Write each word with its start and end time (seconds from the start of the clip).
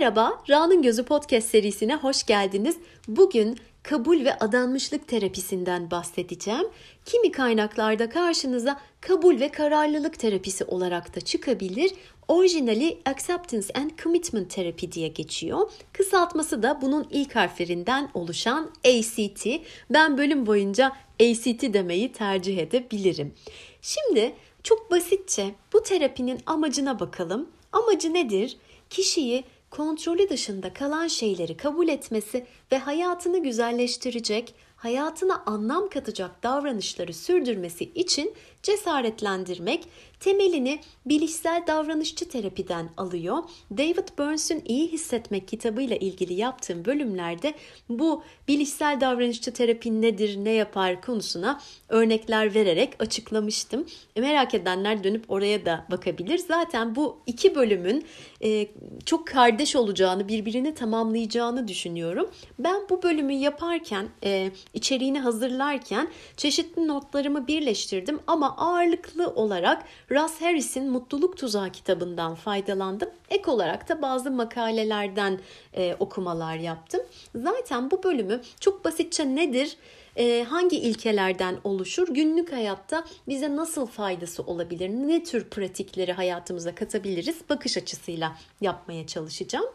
Merhaba, 0.00 0.42
Ra'nın 0.50 0.82
Gözü 0.82 1.04
podcast 1.04 1.48
serisine 1.48 1.96
hoş 1.96 2.26
geldiniz. 2.26 2.76
Bugün 3.08 3.58
kabul 3.82 4.24
ve 4.24 4.38
adanmışlık 4.38 5.08
terapisinden 5.08 5.90
bahsedeceğim. 5.90 6.66
Kimi 7.06 7.32
kaynaklarda 7.32 8.08
karşınıza 8.08 8.80
kabul 9.00 9.40
ve 9.40 9.48
kararlılık 9.48 10.18
terapisi 10.18 10.64
olarak 10.64 11.16
da 11.16 11.20
çıkabilir. 11.20 11.92
Orijinali 12.28 12.98
Acceptance 13.04 13.66
and 13.74 13.90
Commitment 14.02 14.50
Therapy 14.50 14.86
diye 14.92 15.08
geçiyor. 15.08 15.70
Kısaltması 15.92 16.62
da 16.62 16.78
bunun 16.82 17.06
ilk 17.10 17.36
harflerinden 17.36 18.10
oluşan 18.14 18.70
ACT. 18.84 19.46
Ben 19.90 20.18
bölüm 20.18 20.46
boyunca 20.46 20.92
ACT 21.20 21.62
demeyi 21.62 22.12
tercih 22.12 22.58
edebilirim. 22.58 23.34
Şimdi 23.82 24.32
çok 24.62 24.90
basitçe 24.90 25.54
bu 25.72 25.82
terapinin 25.82 26.40
amacına 26.46 27.00
bakalım. 27.00 27.48
Amacı 27.72 28.14
nedir? 28.14 28.56
Kişiyi 28.90 29.44
kontrolü 29.70 30.28
dışında 30.28 30.72
kalan 30.72 31.06
şeyleri 31.08 31.56
kabul 31.56 31.88
etmesi 31.88 32.46
ve 32.72 32.78
hayatını 32.78 33.42
güzelleştirecek, 33.42 34.54
hayatına 34.76 35.42
anlam 35.46 35.88
katacak 35.88 36.42
davranışları 36.42 37.14
sürdürmesi 37.14 37.84
için 37.84 38.34
cesaretlendirmek 38.62 39.84
temelini 40.20 40.80
bilişsel 41.06 41.64
davranışçı 41.66 42.28
terapiden 42.28 42.90
alıyor. 42.96 43.38
David 43.70 44.08
Burns'un 44.18 44.62
İyi 44.64 44.92
Hissetmek 44.92 45.48
kitabıyla 45.48 45.96
ilgili 45.96 46.34
yaptığım 46.34 46.84
bölümlerde 46.84 47.54
bu 47.88 48.22
bilişsel 48.48 49.00
davranışçı 49.00 49.52
terapi 49.52 50.02
nedir, 50.02 50.36
ne 50.44 50.50
yapar 50.50 51.02
konusuna 51.02 51.60
örnekler 51.88 52.54
vererek 52.54 52.92
açıklamıştım. 52.98 53.86
E, 54.16 54.20
merak 54.20 54.54
edenler 54.54 55.04
dönüp 55.04 55.30
oraya 55.30 55.66
da 55.66 55.86
bakabilir. 55.90 56.38
Zaten 56.38 56.96
bu 56.96 57.18
iki 57.26 57.54
bölümün 57.54 58.04
e, 58.44 58.66
çok 59.04 59.26
kardeş 59.26 59.76
olacağını, 59.76 60.28
birbirini 60.28 60.74
tamamlayacağını 60.74 61.68
düşünüyorum. 61.68 62.30
Ben 62.58 62.80
bu 62.90 63.02
bölümü 63.02 63.32
yaparken, 63.32 64.08
e, 64.24 64.50
içeriğini 64.74 65.20
hazırlarken 65.20 66.08
çeşitli 66.36 66.88
notlarımı 66.88 67.46
birleştirdim 67.46 68.20
ama 68.26 68.49
ağırlıklı 68.56 69.30
olarak 69.30 69.84
Russ 70.10 70.40
Harris'in 70.40 70.90
Mutluluk 70.90 71.36
Tuzağı 71.36 71.70
kitabından 71.70 72.34
faydalandım. 72.34 73.10
Ek 73.30 73.50
olarak 73.50 73.88
da 73.88 74.02
bazı 74.02 74.30
makalelerden 74.30 75.40
e, 75.74 75.96
okumalar 75.98 76.56
yaptım. 76.56 77.00
Zaten 77.34 77.90
bu 77.90 78.02
bölümü 78.02 78.40
çok 78.60 78.84
basitçe 78.84 79.34
nedir, 79.34 79.76
e, 80.16 80.46
hangi 80.48 80.76
ilkelerden 80.76 81.58
oluşur, 81.64 82.08
günlük 82.08 82.52
hayatta 82.52 83.04
bize 83.28 83.56
nasıl 83.56 83.86
faydası 83.86 84.42
olabilir, 84.42 84.88
ne 84.88 85.24
tür 85.24 85.44
pratikleri 85.44 86.12
hayatımıza 86.12 86.74
katabiliriz 86.74 87.40
bakış 87.48 87.76
açısıyla 87.76 88.36
yapmaya 88.60 89.06
çalışacağım. 89.06 89.66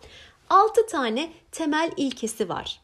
6 0.49 0.87
tane 0.87 1.31
temel 1.51 1.91
ilkesi 1.97 2.49
var. 2.49 2.81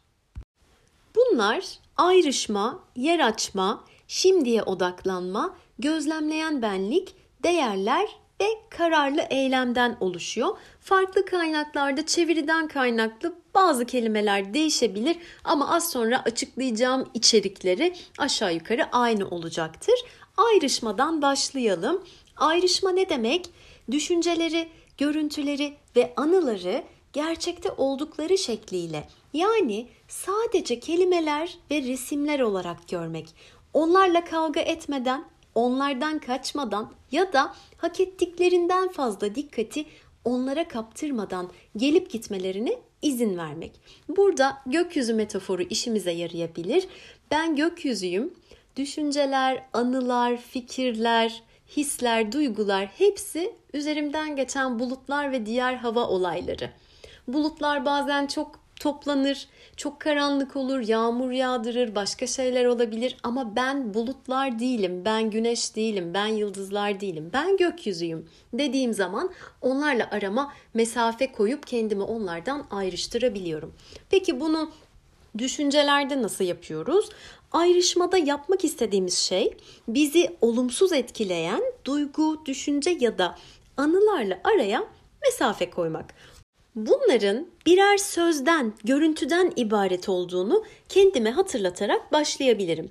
Bunlar 1.16 1.64
ayrışma, 1.96 2.78
yer 2.96 3.20
açma, 3.20 3.84
şimdiye 4.08 4.62
odaklanma, 4.62 5.56
gözlemleyen 5.82 6.62
benlik, 6.62 7.14
değerler 7.42 8.08
ve 8.40 8.46
kararlı 8.70 9.20
eylemden 9.30 9.96
oluşuyor. 10.00 10.58
Farklı 10.80 11.24
kaynaklarda 11.24 12.06
çeviriden 12.06 12.68
kaynaklı 12.68 13.34
bazı 13.54 13.86
kelimeler 13.86 14.54
değişebilir 14.54 15.16
ama 15.44 15.74
az 15.74 15.90
sonra 15.90 16.22
açıklayacağım 16.24 17.08
içerikleri 17.14 17.94
aşağı 18.18 18.54
yukarı 18.54 18.92
aynı 18.92 19.28
olacaktır. 19.28 19.94
Ayrışmadan 20.36 21.22
başlayalım. 21.22 22.04
Ayrışma 22.36 22.90
ne 22.90 23.08
demek? 23.08 23.46
Düşünceleri, 23.90 24.68
görüntüleri 24.98 25.74
ve 25.96 26.12
anıları 26.16 26.82
gerçekte 27.12 27.70
oldukları 27.70 28.38
şekliyle 28.38 29.08
yani 29.32 29.88
sadece 30.08 30.80
kelimeler 30.80 31.58
ve 31.70 31.82
resimler 31.82 32.40
olarak 32.40 32.88
görmek. 32.88 33.34
Onlarla 33.74 34.24
kavga 34.24 34.60
etmeden, 34.60 35.24
onlardan 35.54 36.18
kaçmadan 36.18 36.92
ya 37.12 37.32
da 37.32 37.54
hak 37.76 38.00
ettiklerinden 38.00 38.88
fazla 38.88 39.34
dikkati 39.34 39.84
onlara 40.24 40.68
kaptırmadan 40.68 41.50
gelip 41.76 42.10
gitmelerine 42.10 42.78
izin 43.02 43.36
vermek. 43.36 43.72
Burada 44.08 44.58
gökyüzü 44.66 45.14
metaforu 45.14 45.62
işimize 45.62 46.10
yarayabilir. 46.10 46.88
Ben 47.30 47.56
gökyüzüyüm. 47.56 48.34
Düşünceler, 48.76 49.64
anılar, 49.72 50.36
fikirler, 50.36 51.42
hisler, 51.76 52.32
duygular 52.32 52.86
hepsi 52.86 53.54
üzerimden 53.72 54.36
geçen 54.36 54.78
bulutlar 54.78 55.32
ve 55.32 55.46
diğer 55.46 55.74
hava 55.74 56.08
olayları. 56.08 56.70
Bulutlar 57.28 57.84
bazen 57.84 58.26
çok 58.26 58.58
toplanır, 58.80 59.48
çok 59.76 60.00
karanlık 60.00 60.56
olur, 60.56 60.80
yağmur 60.80 61.30
yağdırır, 61.30 61.94
başka 61.94 62.26
şeyler 62.26 62.64
olabilir 62.64 63.16
ama 63.22 63.56
ben 63.56 63.94
bulutlar 63.94 64.58
değilim, 64.58 65.02
ben 65.04 65.30
güneş 65.30 65.76
değilim, 65.76 66.14
ben 66.14 66.26
yıldızlar 66.26 67.00
değilim, 67.00 67.30
ben 67.32 67.56
gökyüzüyüm 67.56 68.28
dediğim 68.52 68.94
zaman 68.94 69.30
onlarla 69.60 70.08
arama 70.10 70.52
mesafe 70.74 71.32
koyup 71.32 71.66
kendimi 71.66 72.02
onlardan 72.02 72.66
ayrıştırabiliyorum. 72.70 73.74
Peki 74.10 74.40
bunu 74.40 74.70
düşüncelerde 75.38 76.22
nasıl 76.22 76.44
yapıyoruz? 76.44 77.08
Ayrışmada 77.52 78.18
yapmak 78.18 78.64
istediğimiz 78.64 79.18
şey 79.18 79.56
bizi 79.88 80.36
olumsuz 80.40 80.92
etkileyen 80.92 81.62
duygu, 81.84 82.46
düşünce 82.46 82.96
ya 83.00 83.18
da 83.18 83.38
anılarla 83.76 84.40
araya 84.44 84.84
mesafe 85.22 85.70
koymak. 85.70 86.14
Bunların 86.76 87.46
birer 87.66 87.96
sözden, 87.96 88.72
görüntüden 88.84 89.52
ibaret 89.56 90.08
olduğunu 90.08 90.64
kendime 90.88 91.30
hatırlatarak 91.30 92.12
başlayabilirim. 92.12 92.90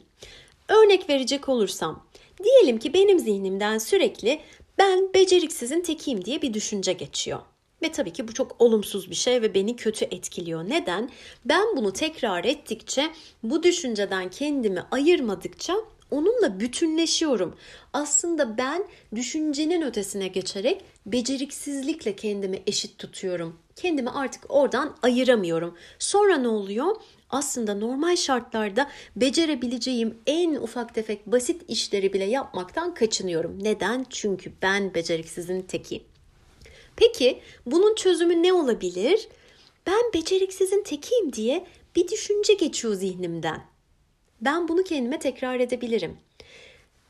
Örnek 0.70 1.10
verecek 1.10 1.50
olursam, 1.50 2.06
diyelim 2.44 2.80
ki 2.80 2.94
benim 2.94 3.20
zihnimden 3.20 3.78
sürekli 3.78 4.42
ben 4.78 5.14
beceriksizin 5.14 5.82
tekiyim 5.82 6.26
diye 6.26 6.42
bir 6.42 6.54
düşünce 6.54 6.94
geçiyor. 6.94 7.40
Ve 7.84 7.92
tabii 7.92 8.14
ki 8.14 8.28
bu 8.28 8.34
çok 8.34 8.62
olumsuz 8.62 9.10
bir 9.10 9.16
şey 9.16 9.42
ve 9.42 9.54
beni 9.54 9.76
kötü 9.76 10.06
etkiliyor. 10.06 10.70
Neden? 10.70 11.10
Ben 11.46 11.78
bunu 11.78 11.94
tekrar 11.94 12.46
ettikçe, 12.46 13.10
bu 13.44 13.64
düşünceden 13.64 14.30
kendimi 14.30 14.84
ayırmadıkça 14.92 15.76
onunla 16.12 16.60
bütünleşiyorum. 16.60 17.56
Aslında 17.94 18.58
ben 18.58 18.84
düşüncenin 19.16 19.82
ötesine 19.82 20.28
geçerek 20.28 20.84
beceriksizlikle 21.06 22.16
kendimi 22.16 22.64
eşit 22.68 22.98
tutuyorum. 22.98 23.60
Kendimi 23.76 24.10
artık 24.10 24.46
oradan 24.50 24.96
ayıramıyorum. 25.02 25.78
Sonra 26.00 26.38
ne 26.38 26.48
oluyor? 26.48 26.96
Aslında 27.30 27.74
normal 27.74 28.16
şartlarda 28.16 28.90
becerebileceğim 29.16 30.18
en 30.28 30.56
ufak 30.56 30.96
tefek 30.96 31.28
basit 31.28 31.62
işleri 31.68 32.14
bile 32.14 32.24
yapmaktan 32.24 32.94
kaçınıyorum. 32.94 33.64
Neden? 33.64 34.06
Çünkü 34.10 34.52
ben 34.62 34.94
beceriksizin 34.94 35.62
tekiyim. 35.62 36.04
Peki 36.96 37.42
bunun 37.66 37.96
çözümü 37.96 38.44
ne 38.44 38.54
olabilir? 38.54 39.28
Ben 39.88 40.14
beceriksizin 40.14 40.84
tekiyim 40.84 41.34
diye 41.34 41.66
bir 41.96 42.08
düşünce 42.08 42.54
geçiyor 42.54 42.94
zihnimden. 42.94 43.71
Ben 44.42 44.68
bunu 44.68 44.84
kendime 44.84 45.20
tekrar 45.20 45.60
edebilirim. 45.60 46.18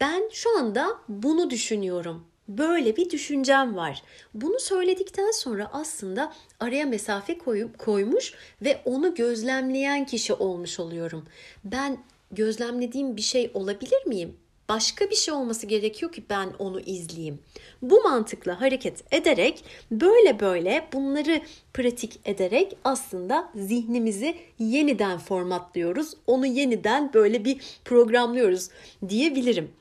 Ben 0.01 0.29
şu 0.31 0.57
anda 0.57 0.87
bunu 1.09 1.49
düşünüyorum. 1.49 2.25
Böyle 2.47 2.95
bir 2.95 3.09
düşüncem 3.09 3.75
var. 3.75 4.03
Bunu 4.33 4.59
söyledikten 4.59 5.31
sonra 5.31 5.69
aslında 5.73 6.33
araya 6.59 6.85
mesafe 6.85 7.37
koyup 7.37 7.79
koymuş 7.79 8.33
ve 8.61 8.81
onu 8.85 9.15
gözlemleyen 9.15 10.05
kişi 10.05 10.33
olmuş 10.33 10.79
oluyorum. 10.79 11.25
Ben 11.63 11.97
gözlemlediğim 12.31 13.17
bir 13.17 13.21
şey 13.21 13.51
olabilir 13.53 14.05
miyim? 14.05 14.37
Başka 14.75 15.09
bir 15.09 15.15
şey 15.15 15.33
olması 15.33 15.67
gerekiyor 15.67 16.11
ki 16.11 16.23
ben 16.29 16.49
onu 16.59 16.79
izleyeyim. 16.79 17.39
Bu 17.81 18.01
mantıkla 18.01 18.61
hareket 18.61 19.13
ederek 19.13 19.63
böyle 19.91 20.39
böyle 20.39 20.87
bunları 20.93 21.41
pratik 21.73 22.19
ederek 22.25 22.77
aslında 22.83 23.51
zihnimizi 23.55 24.35
yeniden 24.59 25.17
formatlıyoruz. 25.17 26.13
Onu 26.27 26.45
yeniden 26.45 27.13
böyle 27.13 27.45
bir 27.45 27.61
programlıyoruz 27.85 28.69
diyebilirim. 29.09 29.71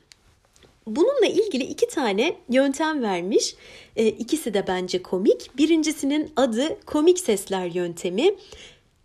Bununla 0.87 1.25
ilgili 1.25 1.63
iki 1.63 1.87
tane 1.87 2.35
yöntem 2.49 3.03
vermiş. 3.03 3.55
E, 3.95 4.07
ikisi 4.07 4.53
de 4.53 4.67
bence 4.67 5.03
komik. 5.03 5.57
Birincisinin 5.57 6.31
adı 6.35 6.79
komik 6.85 7.19
sesler 7.19 7.65
yöntemi. 7.65 8.35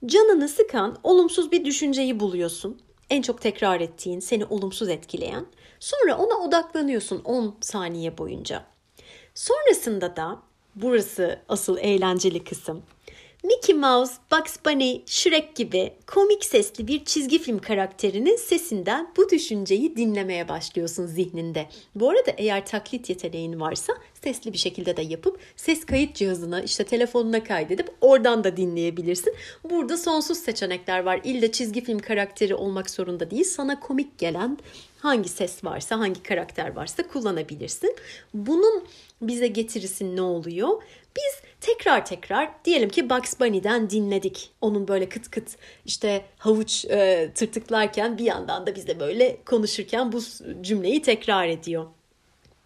Canını 0.07 0.49
sıkan 0.49 0.99
olumsuz 1.03 1.53
bir 1.53 1.65
düşünceyi 1.65 2.21
buluyorsun. 2.21 2.81
En 3.11 3.23
çok 3.23 3.41
tekrar 3.41 3.81
ettiğin, 3.81 4.21
seni 4.21 4.45
olumsuz 4.45 4.89
etkileyen. 4.89 5.47
Sonra 5.81 6.19
ona 6.19 6.35
odaklanıyorsun 6.35 7.21
10 7.25 7.57
saniye 7.61 8.19
boyunca. 8.19 8.65
Sonrasında 9.35 10.17
da 10.17 10.43
burası 10.75 11.41
asıl 11.49 11.79
eğlenceli 11.79 12.45
kısım. 12.45 12.83
Mickey 13.47 13.77
Mouse, 13.77 14.13
Bugs 14.33 14.57
Bunny, 14.67 15.01
Shrek 15.07 15.57
gibi 15.57 15.93
komik 16.07 16.45
sesli 16.45 16.89
bir 16.89 17.05
çizgi 17.05 17.39
film 17.39 17.59
karakterinin 17.59 18.37
sesinden 18.37 19.13
bu 19.17 19.31
düşünceyi 19.31 19.97
dinlemeye 19.97 20.49
başlıyorsun 20.49 21.07
zihninde. 21.07 21.69
Bu 21.95 22.11
arada 22.11 22.31
eğer 22.37 22.67
taklit 22.67 23.09
yeteneğin 23.09 23.61
varsa 23.61 23.93
sesli 24.25 24.53
bir 24.53 24.59
şekilde 24.59 24.97
de 24.97 25.03
yapıp 25.03 25.39
ses 25.57 25.85
kayıt 25.85 26.15
cihazına 26.15 26.63
işte 26.63 26.85
telefonuna 26.85 27.45
kaydedip 27.45 27.91
oradan 28.01 28.45
da 28.45 28.57
dinleyebilirsin. 28.57 29.35
Burada 29.71 29.97
sonsuz 29.97 30.39
seçenekler 30.39 31.01
var. 31.01 31.21
İlle 31.25 31.53
çizgi 31.53 31.85
film 31.85 31.99
karakteri 31.99 32.55
olmak 32.55 32.91
zorunda 32.91 33.31
değil. 33.31 33.45
Sana 33.45 33.81
komik 33.81 34.19
gelen 34.19 34.59
hangi 35.07 35.29
ses 35.29 35.65
varsa, 35.65 35.99
hangi 35.99 36.23
karakter 36.23 36.77
varsa 36.77 37.09
kullanabilirsin. 37.09 37.97
Bunun 38.35 38.85
bize 39.23 39.47
getirisi 39.47 40.17
ne 40.17 40.23
oluyor? 40.23 40.83
Biz 41.17 41.43
tekrar 41.61 42.07
tekrar 42.07 42.51
diyelim 42.65 42.89
ki 42.89 43.11
Bugs 43.11 43.41
Bunny'den 43.41 43.91
dinledik. 43.91 44.51
Onun 44.61 44.89
böyle 44.89 45.09
kıt 45.09 45.31
kıt 45.31 45.57
işte 45.85 46.25
havuç 46.39 46.85
e, 46.85 47.31
tırtıklarken 47.35 48.19
bir 48.19 48.25
yandan 48.25 48.67
da 48.67 48.75
biz 48.75 49.01
böyle 49.01 49.37
konuşurken 49.47 50.13
bu 50.13 50.21
cümleyi 50.61 51.03
tekrar 51.03 51.49
ediyor. 51.49 51.87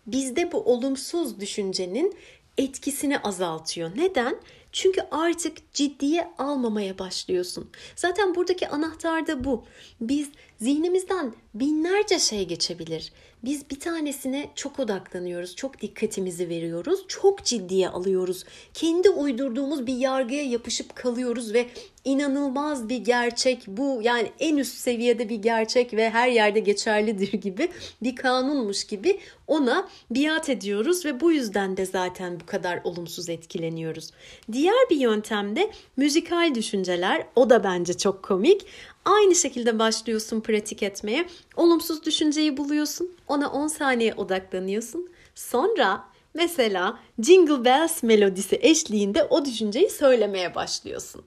Bizde 0.06 0.52
bu 0.52 0.60
olumsuz 0.60 1.40
düşüncenin 1.40 2.16
etkisini 2.58 3.18
azaltıyor. 3.18 3.90
Neden? 3.96 4.36
Çünkü 4.72 5.00
artık 5.10 5.72
ciddiye 5.72 6.30
almamaya 6.38 6.98
başlıyorsun. 6.98 7.70
Zaten 7.96 8.34
buradaki 8.34 8.68
anahtar 8.68 9.26
da 9.26 9.44
bu. 9.44 9.64
Biz 10.00 10.28
zihnimizden 10.60 11.34
binlerce 11.54 12.18
şey 12.18 12.48
geçebilir. 12.48 13.12
Biz 13.44 13.70
bir 13.70 13.80
tanesine 13.80 14.50
çok 14.54 14.80
odaklanıyoruz, 14.80 15.56
çok 15.56 15.80
dikkatimizi 15.80 16.48
veriyoruz, 16.48 17.04
çok 17.08 17.44
ciddiye 17.44 17.88
alıyoruz. 17.88 18.44
Kendi 18.74 19.10
uydurduğumuz 19.10 19.86
bir 19.86 19.96
yargıya 19.96 20.42
yapışıp 20.42 20.96
kalıyoruz 20.96 21.54
ve 21.54 21.70
inanılmaz 22.04 22.88
bir 22.88 22.96
gerçek 22.96 23.64
bu 23.66 24.00
yani 24.02 24.32
en 24.38 24.56
üst 24.56 24.78
seviyede 24.78 25.28
bir 25.28 25.36
gerçek 25.36 25.94
ve 25.94 26.10
her 26.10 26.28
yerde 26.28 26.60
geçerlidir 26.60 27.32
gibi 27.32 27.68
bir 28.02 28.16
kanunmuş 28.16 28.84
gibi 28.84 29.20
ona 29.46 29.88
biat 30.10 30.48
ediyoruz 30.48 31.04
ve 31.04 31.20
bu 31.20 31.32
yüzden 31.32 31.76
de 31.76 31.86
zaten 31.86 32.40
bu 32.40 32.46
kadar 32.46 32.80
olumsuz 32.84 33.28
etkileniyoruz. 33.28 34.10
Diğer 34.52 34.90
bir 34.90 34.96
yöntem 34.96 35.56
de 35.56 35.70
müzikal 35.96 36.54
düşünceler. 36.54 37.26
O 37.36 37.50
da 37.50 37.64
bence 37.64 37.98
çok 37.98 38.22
komik. 38.22 38.66
Aynı 39.04 39.34
şekilde 39.34 39.78
başlıyorsun 39.78 40.40
pratik 40.40 40.82
etmeye. 40.82 41.26
Olumsuz 41.56 42.04
düşünceyi 42.04 42.56
buluyorsun. 42.56 43.10
Ona 43.28 43.52
10 43.52 43.68
saniye 43.68 44.14
odaklanıyorsun. 44.14 45.10
Sonra 45.34 46.04
mesela 46.34 46.98
Jingle 47.20 47.64
Bells 47.64 48.02
melodisi 48.02 48.58
eşliğinde 48.62 49.24
o 49.24 49.44
düşünceyi 49.44 49.90
söylemeye 49.90 50.54
başlıyorsun. 50.54 51.24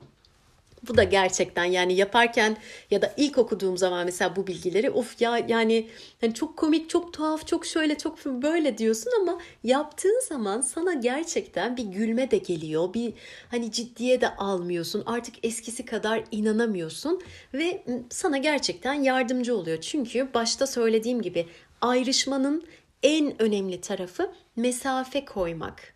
Bu 0.88 0.97
da 0.97 1.03
gerçekten 1.03 1.65
yani 1.65 1.94
yaparken 1.94 2.57
ya 2.91 3.01
da 3.01 3.13
ilk 3.18 3.38
okuduğum 3.38 3.77
zaman 3.77 4.06
mesela 4.06 4.35
bu 4.35 4.47
bilgileri 4.47 4.89
of 4.89 5.21
ya 5.21 5.38
yani 5.47 5.89
hani 6.21 6.33
çok 6.33 6.57
komik, 6.57 6.89
çok 6.89 7.13
tuhaf, 7.13 7.47
çok 7.47 7.65
şöyle, 7.65 7.97
çok 7.97 8.25
böyle 8.25 8.77
diyorsun 8.77 9.12
ama 9.21 9.39
yaptığın 9.63 10.21
zaman 10.30 10.62
sana 10.62 10.94
gerçekten 10.94 11.77
bir 11.77 11.83
gülme 11.83 12.31
de 12.31 12.38
geliyor. 12.38 12.94
Bir 12.94 13.13
hani 13.51 13.71
ciddiye 13.71 14.21
de 14.21 14.35
almıyorsun. 14.35 15.03
Artık 15.06 15.45
eskisi 15.45 15.85
kadar 15.85 16.24
inanamıyorsun 16.31 17.21
ve 17.53 17.83
sana 18.09 18.38
gerçekten 18.38 18.94
yardımcı 18.94 19.57
oluyor. 19.57 19.81
Çünkü 19.81 20.33
başta 20.33 20.68
söylediğim 20.68 21.21
gibi 21.21 21.47
ayrışmanın 21.81 22.63
en 23.03 23.41
önemli 23.41 23.81
tarafı 23.81 24.31
mesafe 24.56 25.25
koymak. 25.25 25.94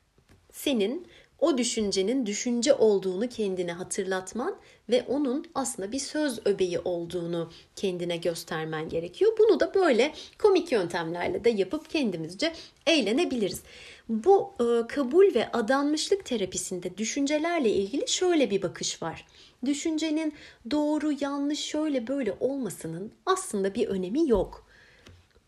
Senin 0.52 1.08
o 1.40 1.58
düşüncenin 1.58 2.26
düşünce 2.26 2.74
olduğunu 2.74 3.30
kendine 3.30 3.72
hatırlatman 3.72 4.56
ve 4.90 5.06
onun 5.08 5.46
aslında 5.56 5.92
bir 5.92 6.00
söz 6.00 6.48
öbeği 6.48 6.80
olduğunu 6.80 7.52
kendine 7.76 8.18
göstermen 8.18 8.90
gerekiyor. 8.90 9.32
Bunu 9.40 9.60
da 9.60 9.74
böyle 9.74 10.14
komik 10.40 10.72
yöntemlerle 10.72 11.44
de 11.44 11.50
yapıp 11.50 11.90
kendimizce 11.90 12.54
eğlenebiliriz. 12.86 13.62
Bu 14.10 14.54
e, 14.60 14.88
kabul 14.88 15.36
ve 15.36 15.52
adanmışlık 15.52 16.26
terapisinde 16.26 16.98
düşüncelerle 16.98 17.70
ilgili 17.70 18.08
şöyle 18.08 18.52
bir 18.52 18.62
bakış 18.62 19.02
var. 19.02 19.26
Düşüncenin 19.66 20.34
doğru, 20.72 21.12
yanlış, 21.20 21.60
şöyle 21.60 22.08
böyle 22.08 22.38
olmasının 22.40 23.12
aslında 23.26 23.76
bir 23.76 23.88
önemi 23.88 24.30
yok. 24.30 24.68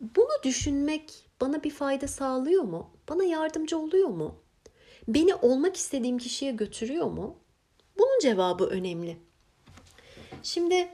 Bunu 0.02 0.44
düşünmek 0.44 1.14
bana 1.42 1.64
bir 1.64 1.70
fayda 1.70 2.08
sağlıyor 2.08 2.64
mu? 2.64 2.90
Bana 3.10 3.24
yardımcı 3.24 3.78
oluyor 3.78 4.08
mu? 4.08 4.36
Beni 5.16 5.36
olmak 5.36 5.76
istediğim 5.76 6.18
kişiye 6.18 6.52
götürüyor 6.52 7.06
mu? 7.06 7.36
Bunun 7.98 8.20
cevabı 8.22 8.66
önemli. 8.66 9.18
Şimdi 10.44 10.90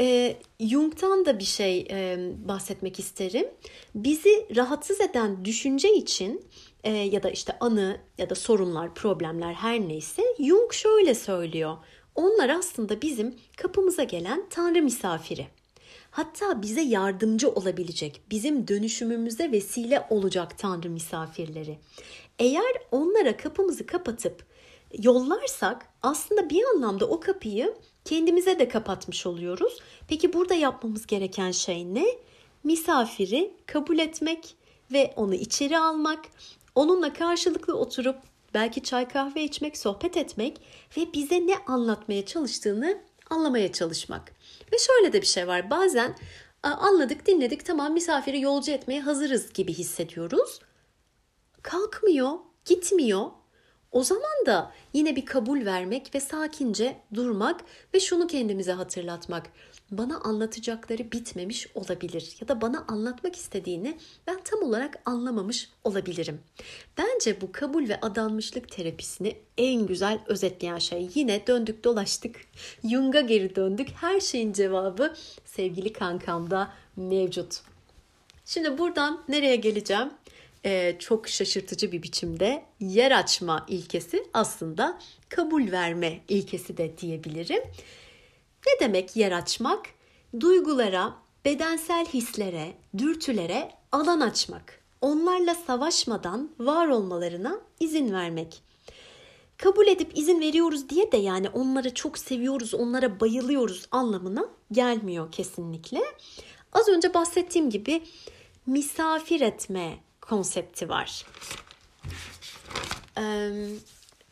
e, 0.00 0.36
Jung'tan 0.60 1.26
da 1.26 1.38
bir 1.38 1.44
şey 1.44 1.86
e, 1.90 2.18
bahsetmek 2.48 2.98
isterim. 2.98 3.48
Bizi 3.94 4.46
rahatsız 4.56 5.00
eden 5.00 5.44
düşünce 5.44 5.94
için 5.94 6.44
e, 6.84 6.92
ya 6.92 7.22
da 7.22 7.30
işte 7.30 7.56
anı 7.60 8.00
ya 8.18 8.30
da 8.30 8.34
sorunlar, 8.34 8.94
problemler 8.94 9.54
her 9.54 9.80
neyse 9.80 10.22
Jung 10.38 10.72
şöyle 10.72 11.14
söylüyor. 11.14 11.76
Onlar 12.14 12.48
aslında 12.48 13.02
bizim 13.02 13.34
kapımıza 13.56 14.02
gelen 14.02 14.48
tanrı 14.50 14.82
misafiri. 14.82 15.46
Hatta 16.18 16.62
bize 16.62 16.80
yardımcı 16.80 17.50
olabilecek, 17.50 18.22
bizim 18.30 18.68
dönüşümümüze 18.68 19.52
vesile 19.52 20.06
olacak 20.10 20.58
tanrı 20.58 20.90
misafirleri. 20.90 21.78
Eğer 22.38 22.72
onlara 22.92 23.36
kapımızı 23.36 23.86
kapatıp 23.86 24.44
yollarsak 24.98 25.86
aslında 26.02 26.50
bir 26.50 26.64
anlamda 26.74 27.06
o 27.08 27.20
kapıyı 27.20 27.74
kendimize 28.04 28.58
de 28.58 28.68
kapatmış 28.68 29.26
oluyoruz. 29.26 29.78
Peki 30.08 30.32
burada 30.32 30.54
yapmamız 30.54 31.06
gereken 31.06 31.50
şey 31.50 31.94
ne? 31.94 32.06
Misafiri 32.64 33.52
kabul 33.66 33.98
etmek 33.98 34.56
ve 34.92 35.12
onu 35.16 35.34
içeri 35.34 35.78
almak, 35.78 36.24
onunla 36.74 37.12
karşılıklı 37.12 37.76
oturup 37.76 38.16
belki 38.54 38.82
çay 38.82 39.08
kahve 39.08 39.44
içmek, 39.44 39.78
sohbet 39.78 40.16
etmek 40.16 40.60
ve 40.96 41.12
bize 41.12 41.46
ne 41.46 41.54
anlatmaya 41.66 42.26
çalıştığını 42.26 42.98
anlamaya 43.30 43.72
çalışmak. 43.72 44.37
Ve 44.72 44.78
şöyle 44.78 45.12
de 45.12 45.20
bir 45.20 45.26
şey 45.26 45.46
var. 45.46 45.70
Bazen 45.70 46.16
anladık, 46.62 47.26
dinledik, 47.26 47.66
tamam 47.66 47.92
misafiri 47.92 48.40
yolcu 48.40 48.72
etmeye 48.72 49.00
hazırız 49.00 49.52
gibi 49.52 49.74
hissediyoruz 49.74 50.60
kalkmıyor, 51.62 52.32
gitmiyor. 52.64 53.26
O 53.92 54.02
zaman 54.02 54.46
da 54.46 54.72
yine 54.92 55.16
bir 55.16 55.26
kabul 55.26 55.64
vermek 55.64 56.14
ve 56.14 56.20
sakince 56.20 56.96
durmak 57.14 57.60
ve 57.94 58.00
şunu 58.00 58.26
kendimize 58.26 58.72
hatırlatmak. 58.72 59.46
Bana 59.90 60.20
anlatacakları 60.20 61.12
bitmemiş 61.12 61.66
olabilir 61.74 62.36
ya 62.40 62.48
da 62.48 62.60
bana 62.60 62.84
anlatmak 62.88 63.36
istediğini 63.36 63.98
ben 64.26 64.40
tam 64.44 64.62
olarak 64.62 65.02
anlamamış 65.04 65.68
olabilirim. 65.84 66.40
Bence 66.98 67.40
bu 67.40 67.52
kabul 67.52 67.88
ve 67.88 68.00
adanmışlık 68.00 68.68
terapisini 68.68 69.36
en 69.58 69.86
güzel 69.86 70.18
özetleyen 70.26 70.78
şey. 70.78 71.08
Yine 71.14 71.46
döndük 71.46 71.84
dolaştık. 71.84 72.36
Jung'a 72.84 73.20
geri 73.20 73.56
döndük. 73.56 73.88
Her 73.90 74.20
şeyin 74.20 74.52
cevabı 74.52 75.14
sevgili 75.44 75.92
kankamda 75.92 76.72
mevcut. 76.96 77.60
Şimdi 78.44 78.78
buradan 78.78 79.24
nereye 79.28 79.56
geleceğim? 79.56 80.10
e, 80.64 80.96
çok 80.98 81.28
şaşırtıcı 81.28 81.92
bir 81.92 82.02
biçimde 82.02 82.64
yer 82.80 83.10
açma 83.10 83.66
ilkesi 83.68 84.24
aslında 84.34 84.98
kabul 85.28 85.72
verme 85.72 86.20
ilkesi 86.28 86.76
de 86.76 86.98
diyebilirim. 86.98 87.62
Ne 88.66 88.80
demek 88.80 89.16
yer 89.16 89.32
açmak? 89.32 89.86
Duygulara, 90.40 91.14
bedensel 91.44 92.06
hislere, 92.06 92.72
dürtülere 92.98 93.72
alan 93.92 94.20
açmak. 94.20 94.80
Onlarla 95.00 95.54
savaşmadan 95.54 96.50
var 96.58 96.88
olmalarına 96.88 97.60
izin 97.80 98.12
vermek. 98.12 98.62
Kabul 99.56 99.86
edip 99.86 100.18
izin 100.18 100.40
veriyoruz 100.40 100.88
diye 100.88 101.12
de 101.12 101.16
yani 101.16 101.48
onları 101.48 101.94
çok 101.94 102.18
seviyoruz, 102.18 102.74
onlara 102.74 103.20
bayılıyoruz 103.20 103.86
anlamına 103.90 104.48
gelmiyor 104.72 105.32
kesinlikle. 105.32 106.00
Az 106.72 106.88
önce 106.88 107.14
bahsettiğim 107.14 107.70
gibi 107.70 108.02
misafir 108.66 109.40
etme 109.40 109.98
konsepti 110.20 110.88
var. 110.88 111.26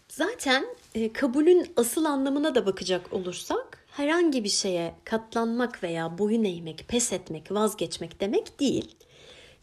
Zaten 0.08 0.66
kabulün 1.14 1.72
asıl 1.76 2.04
anlamına 2.04 2.54
da 2.54 2.66
bakacak 2.66 3.12
olursak 3.12 3.85
herhangi 3.96 4.44
bir 4.44 4.48
şeye 4.48 4.94
katlanmak 5.04 5.82
veya 5.82 6.18
boyun 6.18 6.44
eğmek, 6.44 6.84
pes 6.88 7.12
etmek, 7.12 7.52
vazgeçmek 7.52 8.20
demek 8.20 8.60
değil. 8.60 8.96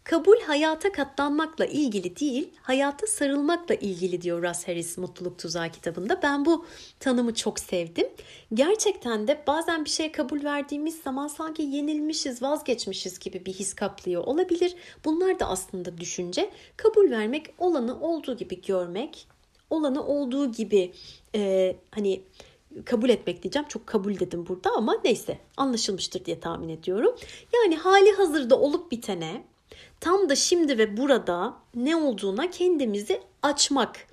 Kabul 0.04 0.40
hayata 0.40 0.92
katlanmakla 0.92 1.66
ilgili 1.66 2.20
değil, 2.20 2.50
hayata 2.62 3.08
sarılmakla 3.08 3.76
ilgili 3.76 4.22
diyor 4.22 4.44
Russ 4.44 4.68
Harris 4.68 4.98
Mutluluk 4.98 5.40
Tuzağı 5.40 5.70
kitabında. 5.70 6.22
Ben 6.24 6.46
bu 6.46 6.66
tanımı 7.00 7.34
çok 7.34 7.60
sevdim. 7.60 8.08
Gerçekten 8.54 9.28
de 9.28 9.44
bazen 9.48 9.86
bir 9.86 9.90
şeye 9.90 10.12
kabul 10.12 10.44
verdiğimiz 10.44 11.02
zaman 11.02 11.28
sanki 11.28 11.62
yenilmişiz, 11.62 12.42
vazgeçmişiz 12.42 13.20
gibi 13.20 13.46
bir 13.46 13.54
his 13.54 13.74
kaplıyor 13.74 14.24
olabilir. 14.24 14.76
Bunlar 15.06 15.40
da 15.40 15.48
aslında 15.48 15.98
düşünce. 15.98 16.50
Kabul 16.78 17.12
vermek, 17.12 17.54
olanı 17.58 18.02
olduğu 18.02 18.38
gibi 18.38 18.62
görmek, 18.62 19.28
olanı 19.70 20.06
olduğu 20.06 20.52
gibi 20.52 20.92
e, 21.36 21.76
hani 21.92 22.22
kabul 22.86 23.10
etmek 23.10 23.44
diyeceğim. 23.44 23.68
Çok 23.68 23.88
kabul 23.88 24.20
dedim 24.20 24.46
burada 24.48 24.70
ama 24.78 24.96
neyse 25.04 25.38
anlaşılmıştır 25.58 26.26
diye 26.26 26.40
tahmin 26.40 26.70
ediyorum. 26.70 27.16
Yani 27.54 27.76
hali 27.76 28.12
hazırda 28.12 28.60
olup 28.60 28.92
bitene 28.92 29.44
tam 30.00 30.30
da 30.30 30.36
şimdi 30.36 30.78
ve 30.78 30.98
burada 30.98 31.58
ne 31.76 31.96
olduğuna 31.96 32.50
kendimizi 32.50 33.22
açmak 33.42 34.08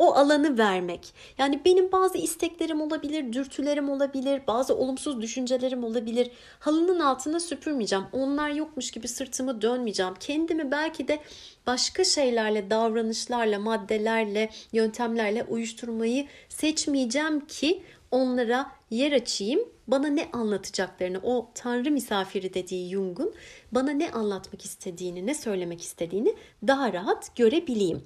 o 0.00 0.14
alanı 0.14 0.58
vermek. 0.58 1.14
Yani 1.38 1.60
benim 1.64 1.92
bazı 1.92 2.18
isteklerim 2.18 2.80
olabilir, 2.80 3.32
dürtülerim 3.32 3.90
olabilir, 3.90 4.42
bazı 4.46 4.76
olumsuz 4.76 5.22
düşüncelerim 5.22 5.84
olabilir. 5.84 6.30
Halının 6.58 7.00
altına 7.00 7.40
süpürmeyeceğim. 7.40 8.04
Onlar 8.12 8.50
yokmuş 8.50 8.90
gibi 8.90 9.08
sırtımı 9.08 9.62
dönmeyeceğim. 9.62 10.14
Kendimi 10.20 10.70
belki 10.70 11.08
de 11.08 11.18
başka 11.66 12.04
şeylerle, 12.04 12.70
davranışlarla, 12.70 13.58
maddelerle, 13.58 14.50
yöntemlerle 14.72 15.44
uyuşturmayı 15.44 16.26
seçmeyeceğim 16.48 17.46
ki 17.46 17.82
onlara 18.10 18.72
yer 18.90 19.12
açayım. 19.12 19.60
Bana 19.86 20.06
ne 20.06 20.28
anlatacaklarını, 20.32 21.20
o 21.22 21.50
tanrı 21.54 21.90
misafiri 21.90 22.54
dediği 22.54 22.90
Jung'un 22.90 23.34
bana 23.72 23.90
ne 23.90 24.10
anlatmak 24.10 24.64
istediğini, 24.64 25.26
ne 25.26 25.34
söylemek 25.34 25.82
istediğini 25.82 26.34
daha 26.66 26.92
rahat 26.92 27.36
görebileyim. 27.36 28.02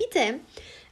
Bir 0.00 0.14
de 0.14 0.40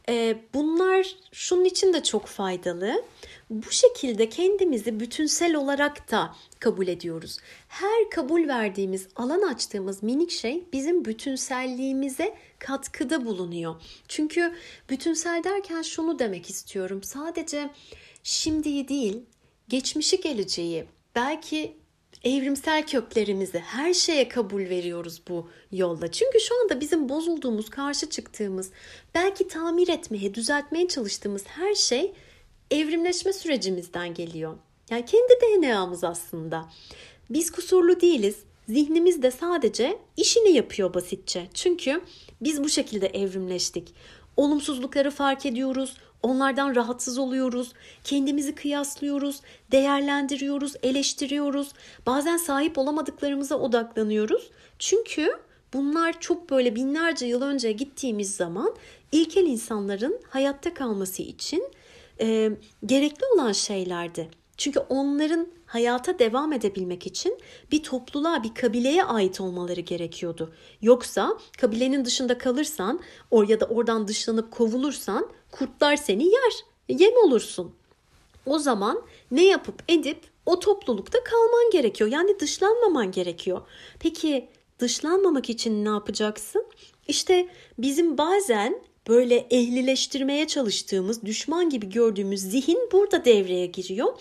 e, 0.08 0.38
bunlar 0.54 1.16
şunun 1.32 1.64
için 1.64 1.92
de 1.92 2.02
çok 2.02 2.26
faydalı. 2.26 3.04
Bu 3.50 3.70
şekilde 3.70 4.28
kendimizi 4.28 5.00
bütünsel 5.00 5.54
olarak 5.54 6.10
da 6.10 6.34
kabul 6.60 6.88
ediyoruz. 6.88 7.38
Her 7.68 8.10
kabul 8.10 8.48
verdiğimiz, 8.48 9.08
alan 9.16 9.42
açtığımız 9.42 10.02
minik 10.02 10.30
şey 10.30 10.64
bizim 10.72 11.04
bütünselliğimize 11.04 12.34
katkıda 12.58 13.24
bulunuyor. 13.24 13.74
Çünkü 14.08 14.54
bütünsel 14.90 15.44
derken 15.44 15.82
şunu 15.82 16.18
demek 16.18 16.50
istiyorum. 16.50 17.02
Sadece 17.02 17.70
şimdiyi 18.22 18.88
değil, 18.88 19.22
geçmişi 19.68 20.20
geleceği, 20.20 20.84
belki 21.14 21.81
evrimsel 22.24 22.86
köklerimizi 22.86 23.58
her 23.58 23.94
şeye 23.94 24.28
kabul 24.28 24.60
veriyoruz 24.60 25.22
bu 25.28 25.48
yolda. 25.72 26.12
Çünkü 26.12 26.40
şu 26.40 26.62
anda 26.62 26.80
bizim 26.80 27.08
bozulduğumuz, 27.08 27.70
karşı 27.70 28.10
çıktığımız, 28.10 28.70
belki 29.14 29.48
tamir 29.48 29.88
etmeye, 29.88 30.34
düzeltmeye 30.34 30.88
çalıştığımız 30.88 31.44
her 31.46 31.74
şey 31.74 32.12
evrimleşme 32.70 33.32
sürecimizden 33.32 34.14
geliyor. 34.14 34.56
Yani 34.90 35.04
kendi 35.04 35.62
DNA'mız 35.62 36.04
aslında. 36.04 36.68
Biz 37.30 37.50
kusurlu 37.50 38.00
değiliz. 38.00 38.36
Zihnimiz 38.68 39.22
de 39.22 39.30
sadece 39.30 39.98
işini 40.16 40.52
yapıyor 40.52 40.94
basitçe. 40.94 41.48
Çünkü 41.54 42.00
biz 42.40 42.64
bu 42.64 42.68
şekilde 42.68 43.06
evrimleştik. 43.06 43.94
Olumsuzlukları 44.36 45.10
fark 45.10 45.46
ediyoruz, 45.46 45.96
Onlardan 46.22 46.76
rahatsız 46.76 47.18
oluyoruz, 47.18 47.72
kendimizi 48.04 48.54
kıyaslıyoruz, 48.54 49.40
değerlendiriyoruz, 49.72 50.74
eleştiriyoruz. 50.82 51.72
Bazen 52.06 52.36
sahip 52.36 52.78
olamadıklarımıza 52.78 53.58
odaklanıyoruz. 53.58 54.50
Çünkü 54.78 55.38
bunlar 55.72 56.20
çok 56.20 56.50
böyle 56.50 56.76
binlerce 56.76 57.26
yıl 57.26 57.42
önce 57.42 57.72
gittiğimiz 57.72 58.36
zaman 58.36 58.74
ilkel 59.12 59.46
insanların 59.46 60.20
hayatta 60.28 60.74
kalması 60.74 61.22
için 61.22 61.70
e, 62.20 62.50
gerekli 62.86 63.24
olan 63.34 63.52
şeylerdi. 63.52 64.28
Çünkü 64.56 64.78
onların 64.78 65.48
hayata 65.66 66.18
devam 66.18 66.52
edebilmek 66.52 67.06
için 67.06 67.38
bir 67.72 67.82
topluluğa, 67.82 68.42
bir 68.42 68.54
kabileye 68.54 69.04
ait 69.04 69.40
olmaları 69.40 69.80
gerekiyordu. 69.80 70.52
Yoksa 70.82 71.38
kabilenin 71.58 72.04
dışında 72.04 72.38
kalırsan 72.38 73.00
or 73.30 73.48
ya 73.48 73.60
da 73.60 73.64
oradan 73.64 74.08
dışlanıp 74.08 74.50
kovulursan 74.50 75.28
kurtlar 75.52 75.96
seni 75.96 76.24
yer. 76.24 76.52
Yem 76.88 77.16
olursun. 77.24 77.72
O 78.46 78.58
zaman 78.58 79.02
ne 79.30 79.44
yapıp 79.44 79.82
edip 79.88 80.18
o 80.46 80.58
toplulukta 80.58 81.24
kalman 81.24 81.70
gerekiyor. 81.72 82.10
Yani 82.12 82.40
dışlanmaman 82.40 83.10
gerekiyor. 83.10 83.60
Peki 84.00 84.48
dışlanmamak 84.78 85.50
için 85.50 85.84
ne 85.84 85.88
yapacaksın? 85.88 86.66
İşte 87.08 87.48
bizim 87.78 88.18
bazen 88.18 88.82
böyle 89.08 89.36
ehlileştirmeye 89.36 90.46
çalıştığımız, 90.46 91.22
düşman 91.22 91.70
gibi 91.70 91.88
gördüğümüz 91.88 92.40
zihin 92.40 92.88
burada 92.92 93.24
devreye 93.24 93.66
giriyor. 93.66 94.12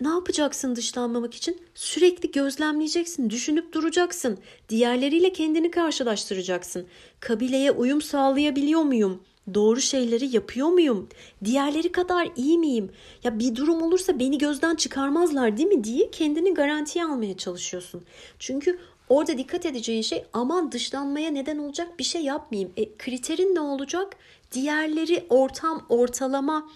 Ne 0.00 0.08
yapacaksın 0.08 0.76
dışlanmamak 0.76 1.34
için? 1.34 1.62
Sürekli 1.74 2.30
gözlemleyeceksin, 2.30 3.30
düşünüp 3.30 3.72
duracaksın. 3.72 4.38
Diğerleriyle 4.68 5.32
kendini 5.32 5.70
karşılaştıracaksın. 5.70 6.86
Kabileye 7.20 7.70
uyum 7.70 8.02
sağlayabiliyor 8.02 8.82
muyum? 8.82 9.22
Doğru 9.54 9.80
şeyleri 9.80 10.36
yapıyor 10.36 10.68
muyum? 10.68 11.08
Diğerleri 11.44 11.92
kadar 11.92 12.28
iyi 12.36 12.58
miyim? 12.58 12.90
Ya 13.24 13.38
bir 13.38 13.56
durum 13.56 13.82
olursa 13.82 14.18
beni 14.18 14.38
gözden 14.38 14.74
çıkarmazlar 14.74 15.56
değil 15.56 15.68
mi 15.68 15.84
diye 15.84 16.10
kendini 16.10 16.54
garantiye 16.54 17.04
almaya 17.04 17.36
çalışıyorsun. 17.36 18.04
Çünkü 18.38 18.78
orada 19.08 19.38
dikkat 19.38 19.66
edeceğin 19.66 20.02
şey 20.02 20.24
aman 20.32 20.72
dışlanmaya 20.72 21.30
neden 21.30 21.58
olacak 21.58 21.98
bir 21.98 22.04
şey 22.04 22.22
yapmayayım. 22.22 22.72
E, 22.76 22.96
kriterin 22.96 23.54
ne 23.54 23.60
olacak? 23.60 24.16
Diğerleri 24.52 25.26
ortam, 25.28 25.86
ortalama. 25.88 26.70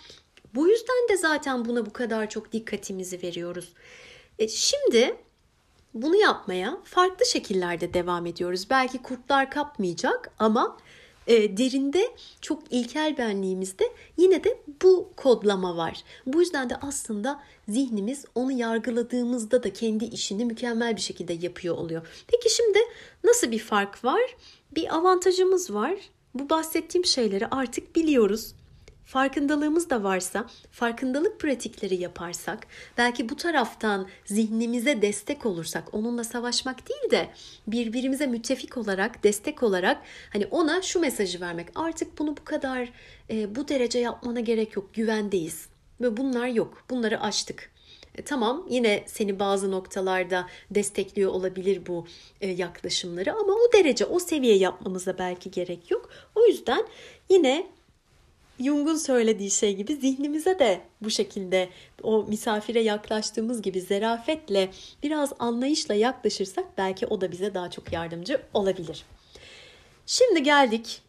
Bu 0.55 0.69
yüzden 0.69 1.09
de 1.09 1.17
zaten 1.17 1.65
buna 1.65 1.87
bu 1.87 1.93
kadar 1.93 2.31
çok 2.31 2.53
dikkatimizi 2.53 3.23
veriyoruz. 3.23 3.73
E, 4.39 4.49
şimdi 4.49 5.17
bunu 5.95 6.17
yapmaya 6.17 6.79
farklı 6.85 7.27
şekillerde 7.27 7.95
devam 7.95 8.27
ediyoruz. 8.27 8.71
Belki 8.71 8.99
kurtlar 8.99 9.51
kapmayacak 9.51 10.31
ama 10.39 10.77
e, 11.27 11.57
derinde 11.57 12.09
çok 12.41 12.63
ilkel 12.71 13.19
benliğimizde 13.19 13.85
yine 14.17 14.45
de 14.45 14.63
bu 14.83 15.11
kodlama 15.17 15.77
var. 15.77 16.05
Bu 16.27 16.41
yüzden 16.41 16.71
de 16.71 16.77
aslında 16.77 17.43
zihnimiz 17.69 18.25
onu 18.35 18.53
yargıladığımızda 18.53 19.63
da 19.63 19.73
kendi 19.73 20.05
işini 20.05 20.45
mükemmel 20.45 20.97
bir 20.97 21.01
şekilde 21.01 21.33
yapıyor 21.33 21.77
oluyor. 21.77 22.25
Peki 22.27 22.55
şimdi 22.55 22.79
nasıl 23.25 23.51
bir 23.51 23.59
fark 23.59 24.05
var? 24.05 24.37
Bir 24.75 24.95
avantajımız 24.97 25.75
var. 25.75 25.95
Bu 26.35 26.51
bahsettiğim 26.51 27.05
şeyleri 27.05 27.47
artık 27.47 27.97
biliyoruz 27.97 28.55
farkındalığımız 29.05 29.91
da 29.91 30.03
varsa, 30.03 30.47
farkındalık 30.71 31.41
pratikleri 31.41 31.95
yaparsak, 31.95 32.67
belki 32.99 33.29
bu 33.29 33.37
taraftan 33.37 34.09
zihnimize 34.25 35.03
destek 35.03 35.47
olursak, 35.47 35.95
onunla 35.95 36.25
savaşmak 36.25 36.89
değil 36.89 37.11
de 37.11 37.31
birbirimize 37.67 38.27
müttefik 38.27 38.77
olarak, 38.77 39.25
destek 39.25 39.63
olarak 39.63 40.03
hani 40.33 40.47
ona 40.47 40.83
şu 40.83 41.01
mesajı 41.01 41.41
vermek. 41.41 41.69
Artık 41.75 42.19
bunu 42.19 42.37
bu 42.37 42.45
kadar 42.45 42.93
e, 43.31 43.57
bu 43.57 43.69
derece 43.69 43.99
yapmana 43.99 44.41
gerek 44.41 44.77
yok. 44.77 44.95
Güvendeyiz. 44.95 45.67
Ve 46.01 46.17
bunlar 46.17 46.47
yok. 46.47 46.85
Bunları 46.91 47.21
aştık. 47.21 47.73
E, 48.15 48.23
tamam 48.23 48.67
yine 48.71 49.05
seni 49.07 49.39
bazı 49.39 49.71
noktalarda 49.71 50.47
destekliyor 50.71 51.33
olabilir 51.33 51.87
bu 51.87 52.07
e, 52.41 52.49
yaklaşımları 52.49 53.33
ama 53.33 53.53
o 53.53 53.73
derece 53.73 54.05
o 54.05 54.19
seviye 54.19 54.57
yapmamıza 54.57 55.19
belki 55.19 55.51
gerek 55.51 55.91
yok. 55.91 56.09
O 56.35 56.47
yüzden 56.47 56.87
yine 57.29 57.67
Jung'un 58.63 58.97
söylediği 58.97 59.51
şey 59.51 59.77
gibi 59.77 59.97
zihnimize 59.97 60.59
de 60.59 60.81
bu 61.01 61.11
şekilde 61.11 61.69
o 62.03 62.23
misafire 62.23 62.81
yaklaştığımız 62.81 63.63
gibi 63.63 63.81
zerafetle 63.81 64.71
biraz 65.03 65.33
anlayışla 65.39 65.95
yaklaşırsak 65.95 66.79
belki 66.79 67.07
o 67.07 67.21
da 67.21 67.33
bize 67.33 67.55
daha 67.55 67.71
çok 67.71 67.93
yardımcı 67.93 68.41
olabilir. 68.55 69.05
Şimdi 70.07 70.43
geldik 70.43 71.03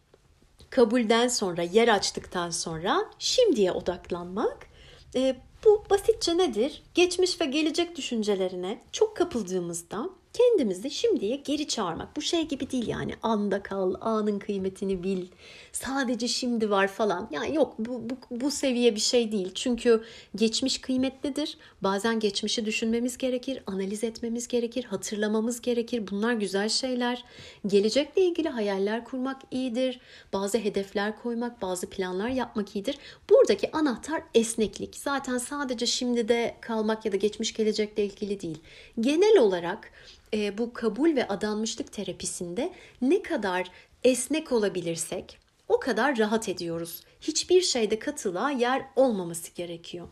kabulden 0.70 1.28
sonra, 1.28 1.62
yer 1.62 1.88
açtıktan 1.88 2.50
sonra 2.50 3.04
şimdiye 3.18 3.72
odaklanmak. 3.72 4.66
E, 5.14 5.36
bu 5.64 5.84
basitçe 5.90 6.38
nedir? 6.38 6.82
Geçmiş 6.94 7.40
ve 7.40 7.44
gelecek 7.44 7.96
düşüncelerine 7.96 8.80
çok 8.92 9.16
kapıldığımızda 9.16 10.10
kendimizi 10.34 10.90
şimdiye 10.90 11.36
geri 11.36 11.68
çağırmak. 11.68 12.16
Bu 12.16 12.22
şey 12.22 12.48
gibi 12.48 12.70
değil 12.70 12.88
yani 12.88 13.14
anda 13.22 13.62
kal, 13.62 13.94
anın 14.00 14.38
kıymetini 14.38 15.02
bil, 15.02 15.26
sadece 15.72 16.28
şimdi 16.28 16.70
var 16.70 16.88
falan. 16.88 17.28
Yani 17.30 17.54
yok 17.54 17.74
bu, 17.78 18.10
bu, 18.10 18.40
bu 18.40 18.50
seviye 18.50 18.94
bir 18.94 19.00
şey 19.00 19.32
değil. 19.32 19.50
Çünkü 19.54 20.04
geçmiş 20.34 20.80
kıymetlidir. 20.80 21.58
Bazen 21.82 22.20
geçmişi 22.20 22.66
düşünmemiz 22.66 23.18
gerekir, 23.18 23.62
analiz 23.66 24.04
etmemiz 24.04 24.48
gerekir, 24.48 24.84
hatırlamamız 24.84 25.60
gerekir. 25.60 26.10
Bunlar 26.10 26.32
güzel 26.32 26.68
şeyler. 26.68 27.24
Gelecekle 27.66 28.22
ilgili 28.22 28.48
hayaller 28.48 29.04
kurmak 29.04 29.42
iyidir. 29.50 30.00
Bazı 30.32 30.58
hedefler 30.58 31.22
koymak, 31.22 31.62
bazı 31.62 31.90
planlar 31.90 32.28
yapmak 32.28 32.76
iyidir. 32.76 32.98
Buradaki 33.30 33.72
anahtar 33.72 34.22
esneklik. 34.34 34.96
Zaten 34.96 35.38
sadece 35.38 35.86
şimdi 35.86 36.28
de 36.28 36.54
kalmak 36.60 37.04
ya 37.04 37.12
da 37.12 37.16
geçmiş 37.16 37.52
gelecekle 37.52 38.04
ilgili 38.04 38.40
değil. 38.40 38.58
Genel 39.00 39.38
olarak 39.38 39.90
e, 40.34 40.58
bu 40.58 40.72
kabul 40.72 41.16
ve 41.16 41.28
adanmışlık 41.28 41.92
terapisinde 41.92 42.72
ne 43.02 43.22
kadar 43.22 43.70
esnek 44.04 44.52
olabilirsek 44.52 45.38
o 45.68 45.80
kadar 45.80 46.18
rahat 46.18 46.48
ediyoruz. 46.48 47.00
Hiçbir 47.20 47.62
şeyde 47.62 47.98
katılığa 47.98 48.50
yer 48.50 48.86
olmaması 48.96 49.54
gerekiyor. 49.54 50.08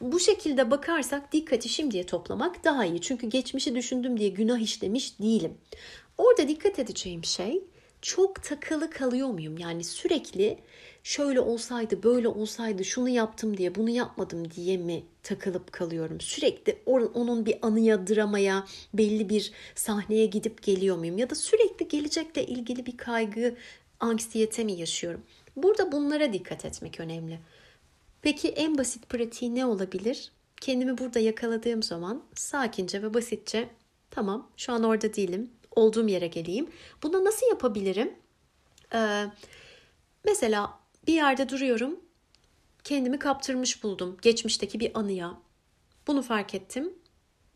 Bu 0.00 0.20
şekilde 0.20 0.70
bakarsak 0.70 1.32
dikkati 1.32 1.68
şimdiye 1.68 2.06
toplamak 2.06 2.64
daha 2.64 2.84
iyi. 2.84 3.00
Çünkü 3.00 3.26
geçmişi 3.26 3.74
düşündüm 3.74 4.18
diye 4.20 4.28
günah 4.28 4.58
işlemiş 4.58 5.20
değilim. 5.20 5.54
Orada 6.18 6.48
dikkat 6.48 6.78
edeceğim 6.78 7.24
şey 7.24 7.64
çok 8.02 8.42
takılı 8.42 8.90
kalıyor 8.90 9.28
muyum? 9.28 9.58
Yani 9.58 9.84
sürekli 9.84 10.58
şöyle 11.02 11.40
olsaydı, 11.40 12.02
böyle 12.02 12.28
olsaydı, 12.28 12.84
şunu 12.84 13.08
yaptım 13.08 13.56
diye, 13.56 13.74
bunu 13.74 13.90
yapmadım 13.90 14.50
diye 14.50 14.76
mi 14.76 15.04
takılıp 15.24 15.72
kalıyorum? 15.72 16.20
Sürekli 16.20 16.78
onun 16.86 17.46
bir 17.46 17.58
anıya, 17.62 18.06
dramaya, 18.06 18.66
belli 18.94 19.28
bir 19.28 19.52
sahneye 19.74 20.26
gidip 20.26 20.62
geliyor 20.62 20.96
muyum? 20.96 21.18
Ya 21.18 21.30
da 21.30 21.34
sürekli 21.34 21.88
gelecekle 21.88 22.46
ilgili 22.46 22.86
bir 22.86 22.96
kaygı, 22.96 23.56
anksiyete 24.00 24.64
mi 24.64 24.72
yaşıyorum? 24.72 25.22
Burada 25.56 25.92
bunlara 25.92 26.32
dikkat 26.32 26.64
etmek 26.64 27.00
önemli. 27.00 27.38
Peki 28.22 28.48
en 28.48 28.78
basit 28.78 29.08
pratiği 29.08 29.54
ne 29.54 29.66
olabilir? 29.66 30.32
Kendimi 30.60 30.98
burada 30.98 31.18
yakaladığım 31.18 31.82
zaman 31.82 32.22
sakince 32.34 33.02
ve 33.02 33.14
basitçe 33.14 33.68
tamam 34.10 34.50
şu 34.56 34.72
an 34.72 34.84
orada 34.84 35.14
değilim. 35.14 35.50
Olduğum 35.76 36.08
yere 36.08 36.26
geleyim. 36.26 36.70
Bunu 37.02 37.24
nasıl 37.24 37.46
yapabilirim? 37.46 38.14
Ee, 38.94 39.24
mesela 40.24 40.78
bir 41.06 41.14
yerde 41.14 41.48
duruyorum. 41.48 42.00
Kendimi 42.84 43.18
kaptırmış 43.18 43.82
buldum 43.82 44.16
geçmişteki 44.22 44.80
bir 44.80 44.90
anıya. 44.98 45.38
Bunu 46.06 46.22
fark 46.22 46.54
ettim. 46.54 46.92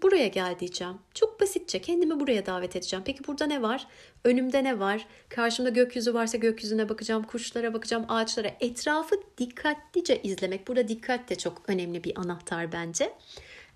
Buraya 0.03 0.29
gel 0.29 0.59
diyeceğim. 0.61 0.95
Çok 1.15 1.41
basitçe 1.41 1.81
kendimi 1.81 2.21
buraya 2.21 2.47
davet 2.47 2.77
edeceğim. 2.77 3.03
Peki 3.07 3.27
burada 3.27 3.47
ne 3.47 3.63
var? 3.63 3.87
Önümde 4.25 4.65
ne 4.65 4.79
var? 4.79 5.07
Karşımda 5.29 5.69
gökyüzü 5.69 6.15
varsa 6.15 6.39
gökyüzüne 6.39 6.89
bakacağım, 6.89 7.23
kuşlara 7.23 7.75
bakacağım, 7.75 8.05
ağaçlara. 8.09 8.51
Etrafı 8.61 9.17
dikkatlice 9.39 10.23
izlemek. 10.23 10.69
Burada 10.69 10.89
dikkat 10.89 11.31
de 11.31 11.35
çok 11.35 11.63
önemli 11.67 12.05
bir 12.05 12.19
anahtar 12.19 12.73
bence. 12.73 13.13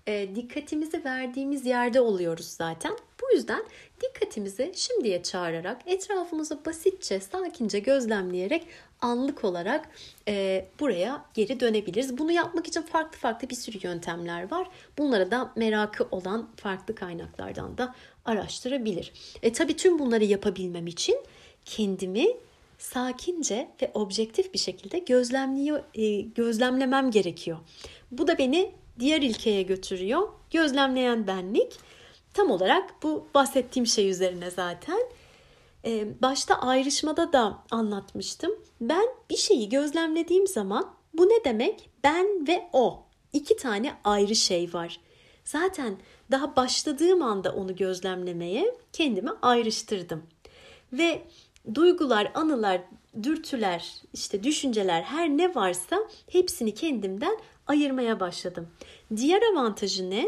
E, 0.07 0.35
dikkatimizi 0.35 1.05
verdiğimiz 1.05 1.65
yerde 1.65 2.01
oluyoruz 2.01 2.45
zaten. 2.45 2.97
Bu 3.21 3.35
yüzden 3.35 3.63
dikkatimizi 4.01 4.71
şimdiye 4.75 5.23
çağırarak 5.23 5.81
etrafımızı 5.85 6.65
basitçe, 6.65 7.19
sakince 7.19 7.79
gözlemleyerek 7.79 8.67
anlık 9.01 9.43
olarak 9.43 9.89
e, 10.27 10.65
buraya 10.79 11.25
geri 11.33 11.59
dönebiliriz. 11.59 12.17
Bunu 12.17 12.31
yapmak 12.31 12.67
için 12.67 12.81
farklı 12.81 13.17
farklı 13.17 13.49
bir 13.49 13.55
sürü 13.55 13.77
yöntemler 13.81 14.51
var. 14.51 14.67
Bunlara 14.97 15.31
da 15.31 15.51
merakı 15.55 16.07
olan 16.11 16.49
farklı 16.55 16.95
kaynaklardan 16.95 17.77
da 17.77 17.95
araştırabilir. 18.25 19.13
E 19.43 19.53
tabii 19.53 19.75
tüm 19.75 19.99
bunları 19.99 20.23
yapabilmem 20.23 20.87
için 20.87 21.17
kendimi 21.65 22.27
sakince 22.77 23.69
ve 23.81 23.91
objektif 23.93 24.53
bir 24.53 24.59
şekilde 24.59 24.99
gözlemliyor, 24.99 25.83
e, 25.95 26.21
gözlemlemem 26.21 27.11
gerekiyor. 27.11 27.57
Bu 28.11 28.27
da 28.27 28.37
beni 28.37 28.71
diğer 28.99 29.21
ilkeye 29.21 29.61
götürüyor. 29.61 30.27
Gözlemleyen 30.51 31.27
benlik. 31.27 31.73
Tam 32.33 32.51
olarak 32.51 33.03
bu 33.03 33.27
bahsettiğim 33.33 33.87
şey 33.87 34.09
üzerine 34.09 34.51
zaten. 34.51 34.99
Ee, 35.85 36.21
başta 36.21 36.55
ayrışmada 36.55 37.33
da 37.33 37.63
anlatmıştım. 37.71 38.51
Ben 38.81 39.05
bir 39.29 39.37
şeyi 39.37 39.69
gözlemlediğim 39.69 40.47
zaman 40.47 40.93
bu 41.13 41.25
ne 41.25 41.43
demek? 41.45 41.89
Ben 42.03 42.47
ve 42.47 42.69
o. 42.73 43.03
İki 43.33 43.57
tane 43.57 43.93
ayrı 44.03 44.35
şey 44.35 44.73
var. 44.73 44.99
Zaten 45.45 45.97
daha 46.31 46.55
başladığım 46.55 47.21
anda 47.21 47.55
onu 47.55 47.75
gözlemlemeye 47.75 48.75
kendimi 48.93 49.29
ayrıştırdım. 49.41 50.23
Ve 50.93 51.21
duygular, 51.75 52.31
anılar, 52.35 52.81
dürtüler, 53.23 53.93
işte 54.13 54.43
düşünceler 54.43 55.01
her 55.01 55.29
ne 55.29 55.55
varsa 55.55 55.97
hepsini 56.29 56.73
kendimden 56.73 57.37
ayırmaya 57.67 58.19
başladım. 58.19 58.67
Diğer 59.15 59.41
avantajı 59.41 60.09
ne? 60.09 60.27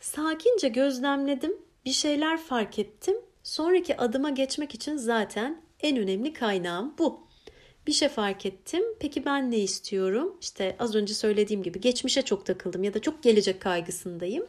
Sakince 0.00 0.68
gözlemledim, 0.68 1.56
bir 1.84 1.92
şeyler 1.92 2.38
fark 2.38 2.78
ettim. 2.78 3.16
Sonraki 3.42 3.96
adıma 3.96 4.30
geçmek 4.30 4.74
için 4.74 4.96
zaten 4.96 5.62
en 5.80 5.96
önemli 5.96 6.32
kaynağım 6.32 6.94
bu. 6.98 7.20
Bir 7.86 7.92
şey 7.92 8.08
fark 8.08 8.46
ettim. 8.46 8.82
Peki 9.00 9.24
ben 9.24 9.50
ne 9.50 9.58
istiyorum? 9.58 10.36
İşte 10.40 10.76
az 10.78 10.94
önce 10.94 11.14
söylediğim 11.14 11.62
gibi 11.62 11.80
geçmişe 11.80 12.22
çok 12.22 12.46
takıldım 12.46 12.84
ya 12.84 12.94
da 12.94 13.00
çok 13.00 13.22
gelecek 13.22 13.60
kaygısındayım. 13.62 14.46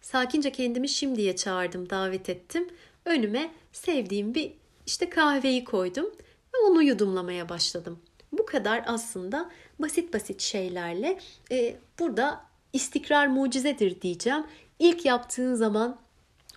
Sakince 0.00 0.52
kendimi 0.52 0.88
şimdiye 0.88 1.36
çağırdım, 1.36 1.90
davet 1.90 2.28
ettim. 2.28 2.68
Önüme 3.04 3.50
sevdiğim 3.72 4.34
bir 4.34 4.52
işte 4.86 5.10
kahveyi 5.10 5.64
koydum 5.64 6.06
ve 6.54 6.58
onu 6.66 6.82
yudumlamaya 6.82 7.48
başladım. 7.48 7.98
Bu 8.32 8.46
kadar 8.46 8.84
aslında 8.86 9.50
basit 9.78 10.14
basit 10.14 10.40
şeylerle 10.40 11.18
e, 11.50 11.76
burada 11.98 12.44
istikrar 12.72 13.26
mucizedir 13.26 14.00
diyeceğim. 14.00 14.46
İlk 14.78 15.04
yaptığın 15.04 15.54
zaman 15.54 15.98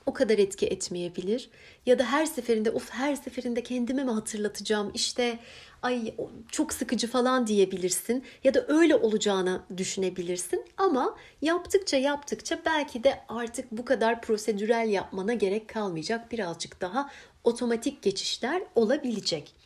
o 0.05 0.13
kadar 0.13 0.37
etki 0.37 0.67
etmeyebilir. 0.67 1.49
Ya 1.85 1.99
da 1.99 2.03
her 2.03 2.25
seferinde 2.25 2.71
of 2.71 2.89
her 2.89 3.15
seferinde 3.15 3.63
kendime 3.63 4.03
mi 4.03 4.11
hatırlatacağım 4.11 4.91
işte 4.93 5.39
ay 5.81 6.15
çok 6.51 6.73
sıkıcı 6.73 7.07
falan 7.07 7.47
diyebilirsin. 7.47 8.23
Ya 8.43 8.53
da 8.53 8.65
öyle 8.67 8.95
olacağını 8.95 9.61
düşünebilirsin. 9.77 10.65
Ama 10.77 11.15
yaptıkça 11.41 11.97
yaptıkça 11.97 12.59
belki 12.65 13.03
de 13.03 13.19
artık 13.29 13.71
bu 13.71 13.85
kadar 13.85 14.21
prosedürel 14.21 14.89
yapmana 14.89 15.33
gerek 15.33 15.67
kalmayacak. 15.67 16.31
Birazcık 16.31 16.81
daha 16.81 17.09
otomatik 17.43 18.01
geçişler 18.01 18.63
olabilecek. 18.75 19.60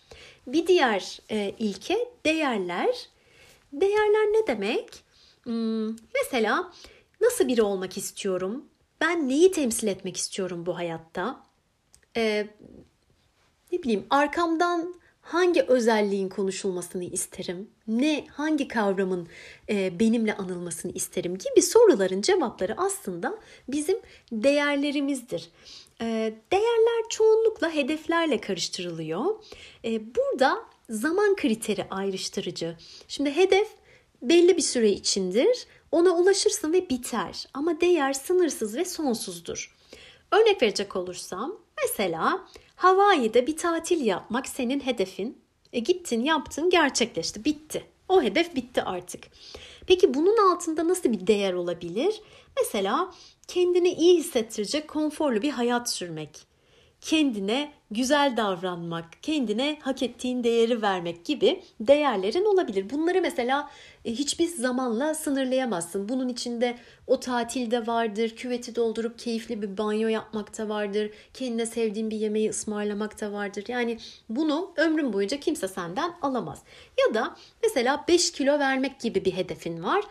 Bir 0.47 0.67
diğer 0.67 1.19
e, 1.31 1.55
ilke 1.59 2.09
değerler. 2.25 3.09
Değerler 3.73 4.33
ne 4.33 4.47
demek? 4.47 5.03
Hmm, 5.43 5.87
mesela 5.89 6.71
nasıl 7.21 7.47
biri 7.47 7.61
olmak 7.61 7.97
istiyorum? 7.97 8.65
Ben 9.01 9.29
neyi 9.29 9.51
temsil 9.51 9.87
etmek 9.87 10.17
istiyorum 10.17 10.65
bu 10.65 10.77
hayatta? 10.77 11.43
Ee, 12.17 12.47
ne 13.71 13.83
bileyim 13.83 14.05
arkamdan 14.09 14.95
hangi 15.25 15.61
özelliğin 15.61 16.29
konuşulmasını 16.29 17.03
isterim? 17.03 17.69
Ne 17.87 18.27
hangi 18.31 18.67
kavramın 18.67 19.27
e, 19.69 19.99
benimle 19.99 20.33
anılmasını 20.37 20.91
isterim 20.91 21.37
gibi 21.37 21.61
soruların 21.61 22.21
cevapları 22.21 22.73
aslında 22.77 23.37
bizim 23.67 23.97
değerlerimizdir. 24.31 25.49
E, 26.01 26.33
değerler 26.51 27.09
çoğunlukla 27.09 27.73
hedeflerle 27.73 28.41
karıştırılıyor. 28.41 29.25
E, 29.85 30.15
burada 30.15 30.57
zaman 30.89 31.35
kriteri 31.35 31.85
ayrıştırıcı. 31.89 32.77
Şimdi 33.07 33.35
hedef 33.35 33.67
belli 34.21 34.57
bir 34.57 34.61
süre 34.61 34.89
içindir. 34.89 35.67
Ona 35.91 36.09
ulaşırsın 36.09 36.73
ve 36.73 36.89
biter. 36.89 37.47
Ama 37.53 37.81
değer 37.81 38.13
sınırsız 38.13 38.75
ve 38.75 38.85
sonsuzdur. 38.85 39.75
Örnek 40.31 40.61
verecek 40.61 40.95
olursam 40.95 41.59
mesela 41.83 42.47
Hawaii'de 42.85 43.47
bir 43.47 43.57
tatil 43.57 44.05
yapmak 44.05 44.47
senin 44.47 44.79
hedefin. 44.79 45.37
E 45.73 45.79
gittin, 45.79 46.23
yaptın, 46.23 46.69
gerçekleşti, 46.69 47.45
bitti. 47.45 47.85
O 48.09 48.21
hedef 48.21 48.55
bitti 48.55 48.81
artık. 48.81 49.23
Peki 49.87 50.13
bunun 50.13 50.51
altında 50.51 50.87
nasıl 50.87 51.11
bir 51.11 51.27
değer 51.27 51.53
olabilir? 51.53 52.21
Mesela 52.57 53.11
kendini 53.47 53.89
iyi 53.89 54.17
hissettirecek 54.17 54.87
konforlu 54.87 55.41
bir 55.41 55.49
hayat 55.49 55.89
sürmek 55.89 56.47
kendine 57.05 57.71
güzel 57.91 58.37
davranmak, 58.37 59.05
kendine 59.21 59.77
hak 59.81 60.03
ettiğin 60.03 60.43
değeri 60.43 60.81
vermek 60.81 61.25
gibi 61.25 61.63
değerlerin 61.79 62.45
olabilir. 62.45 62.89
Bunları 62.89 63.21
mesela 63.21 63.69
e, 64.05 64.11
hiçbir 64.11 64.47
zamanla 64.47 65.13
sınırlayamazsın. 65.13 66.09
Bunun 66.09 66.29
içinde 66.29 66.75
o 67.07 67.19
tatilde 67.19 67.87
vardır, 67.87 68.29
küveti 68.29 68.75
doldurup 68.75 69.19
keyifli 69.19 69.61
bir 69.61 69.77
banyo 69.77 70.07
yapmakta 70.07 70.69
vardır, 70.69 71.11
kendine 71.33 71.65
sevdiğin 71.65 72.09
bir 72.09 72.17
yemeği 72.17 72.49
ısmarlamakta 72.49 73.31
vardır. 73.31 73.63
Yani 73.67 73.97
bunu 74.29 74.73
ömrün 74.77 75.13
boyunca 75.13 75.39
kimse 75.39 75.67
senden 75.67 76.13
alamaz. 76.21 76.63
Ya 77.07 77.13
da 77.13 77.35
mesela 77.63 78.05
5 78.07 78.31
kilo 78.31 78.59
vermek 78.59 78.99
gibi 78.99 79.25
bir 79.25 79.33
hedefin 79.33 79.83
var. 79.83 80.03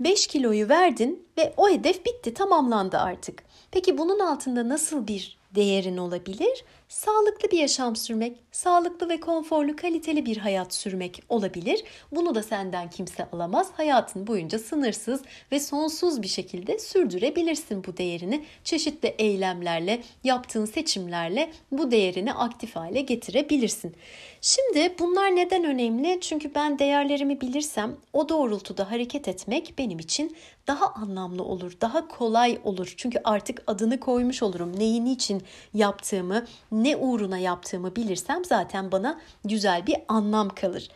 5 0.00 0.26
kiloyu 0.26 0.68
verdin 0.68 1.26
ve 1.38 1.54
o 1.56 1.68
hedef 1.68 2.06
bitti, 2.06 2.34
tamamlandı 2.34 2.98
artık. 2.98 3.42
Peki 3.70 3.98
bunun 3.98 4.18
altında 4.18 4.68
nasıl 4.68 5.06
bir 5.06 5.37
değerin 5.54 5.96
olabilir. 5.96 6.64
Sağlıklı 6.88 7.50
bir 7.50 7.58
yaşam 7.58 7.96
sürmek, 7.96 8.36
sağlıklı 8.52 9.08
ve 9.08 9.20
konforlu, 9.20 9.76
kaliteli 9.76 10.26
bir 10.26 10.36
hayat 10.36 10.74
sürmek 10.74 11.22
olabilir. 11.28 11.84
Bunu 12.12 12.34
da 12.34 12.42
senden 12.42 12.90
kimse 12.90 13.30
alamaz. 13.30 13.70
Hayatın 13.76 14.26
boyunca 14.26 14.58
sınırsız 14.58 15.22
ve 15.52 15.60
sonsuz 15.60 16.22
bir 16.22 16.28
şekilde 16.28 16.78
sürdürebilirsin 16.78 17.84
bu 17.84 17.96
değerini. 17.96 18.44
Çeşitli 18.64 19.14
eylemlerle, 19.18 20.02
yaptığın 20.24 20.64
seçimlerle 20.64 21.50
bu 21.72 21.90
değerini 21.90 22.32
aktif 22.32 22.76
hale 22.76 23.00
getirebilirsin. 23.00 23.94
Şimdi 24.40 24.94
bunlar 24.98 25.36
neden 25.36 25.64
önemli? 25.64 26.18
Çünkü 26.20 26.54
ben 26.54 26.78
değerlerimi 26.78 27.40
bilirsem 27.40 27.96
o 28.12 28.28
doğrultuda 28.28 28.90
hareket 28.90 29.28
etmek 29.28 29.74
benim 29.78 29.98
için 29.98 30.36
daha 30.68 30.86
anlamlı 30.94 31.42
olur, 31.42 31.72
daha 31.80 32.08
kolay 32.08 32.58
olur. 32.64 32.94
Çünkü 32.96 33.20
artık 33.24 33.62
adını 33.66 34.00
koymuş 34.00 34.42
olurum. 34.42 34.78
Neyi 34.78 35.04
niçin 35.04 35.42
yaptığımı, 35.74 36.46
ne 36.72 36.96
uğruna 36.96 37.38
yaptığımı 37.38 37.96
bilirsem 37.96 38.44
zaten 38.44 38.92
bana 38.92 39.20
güzel 39.44 39.86
bir 39.86 39.96
anlam 40.08 40.48
kalır. 40.48 40.88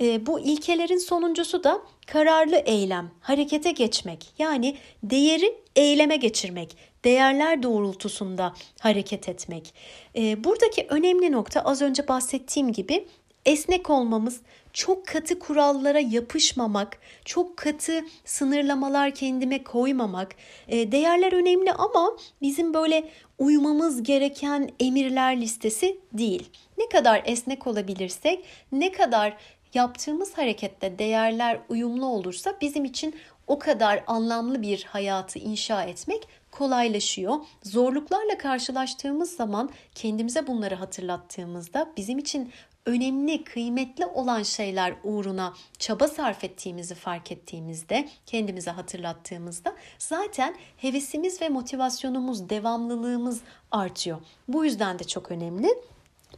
E, 0.00 0.26
bu 0.26 0.40
ilkelerin 0.40 0.98
sonuncusu 0.98 1.64
da 1.64 1.82
kararlı 2.06 2.56
eylem, 2.56 3.10
harekete 3.20 3.70
geçmek. 3.70 4.26
Yani 4.38 4.76
değeri 5.02 5.54
eyleme 5.76 6.16
geçirmek. 6.16 6.90
değerler 7.04 7.62
doğrultusunda 7.62 8.54
hareket 8.80 9.28
etmek. 9.28 9.74
E, 10.16 10.44
buradaki 10.44 10.86
önemli 10.88 11.32
nokta 11.32 11.60
az 11.60 11.82
önce 11.82 12.08
bahsettiğim 12.08 12.72
gibi 12.72 13.06
esnek 13.46 13.90
olmamız, 13.90 14.40
çok 14.72 15.06
katı 15.06 15.38
kurallara 15.38 15.98
yapışmamak, 15.98 16.98
çok 17.24 17.56
katı 17.56 18.04
sınırlamalar 18.24 19.14
kendime 19.14 19.64
koymamak. 19.64 20.34
E, 20.68 20.92
değerler 20.92 21.32
önemli 21.32 21.72
ama 21.72 22.16
bizim 22.42 22.74
böyle 22.74 23.08
uymamız 23.38 24.02
gereken 24.02 24.70
emirler 24.80 25.40
listesi 25.40 25.98
değil. 26.12 26.50
Ne 26.78 26.88
kadar 26.88 27.22
esnek 27.24 27.66
olabilirsek, 27.66 28.44
ne 28.72 28.92
kadar 28.92 29.36
yaptığımız 29.74 30.38
harekette 30.38 30.98
değerler 30.98 31.60
uyumlu 31.68 32.06
olursa 32.06 32.54
bizim 32.60 32.84
için 32.84 33.14
o 33.46 33.58
kadar 33.58 34.04
anlamlı 34.06 34.62
bir 34.62 34.84
hayatı 34.84 35.38
inşa 35.38 35.82
etmek 35.82 36.28
kolaylaşıyor. 36.50 37.34
Zorluklarla 37.62 38.38
karşılaştığımız 38.38 39.30
zaman 39.36 39.70
kendimize 39.94 40.46
bunları 40.46 40.74
hatırlattığımızda 40.74 41.92
bizim 41.96 42.18
için 42.18 42.52
önemli, 42.86 43.44
kıymetli 43.44 44.06
olan 44.06 44.42
şeyler 44.42 44.94
uğruna 45.04 45.54
çaba 45.78 46.08
sarf 46.08 46.44
ettiğimizi 46.44 46.94
fark 46.94 47.32
ettiğimizde, 47.32 48.08
kendimize 48.26 48.70
hatırlattığımızda 48.70 49.76
zaten 49.98 50.56
hevesimiz 50.76 51.42
ve 51.42 51.48
motivasyonumuz, 51.48 52.50
devamlılığımız 52.50 53.40
artıyor. 53.70 54.18
Bu 54.48 54.64
yüzden 54.64 54.98
de 54.98 55.04
çok 55.04 55.30
önemli. 55.30 55.68